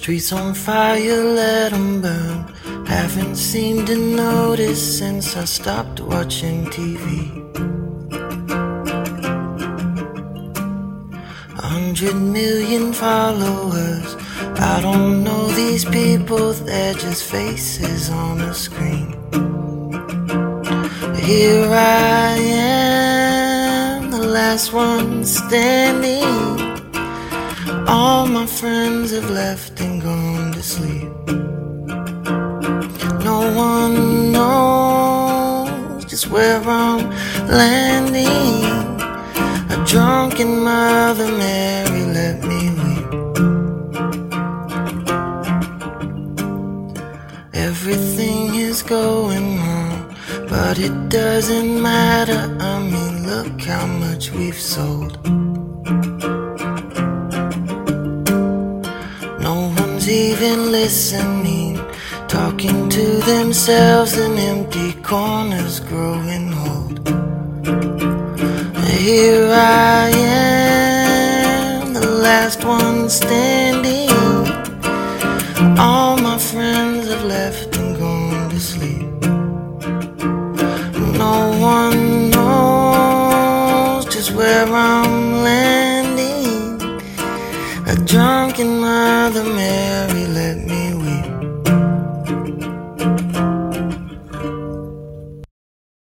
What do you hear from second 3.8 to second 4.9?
to notice